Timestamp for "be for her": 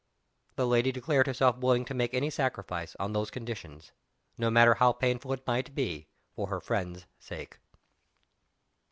5.75-6.59